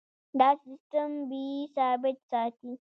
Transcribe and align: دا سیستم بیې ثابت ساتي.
دا 0.39 0.49
سیستم 0.63 1.09
بیې 1.29 1.49
ثابت 1.75 2.17
ساتي. 2.29 2.71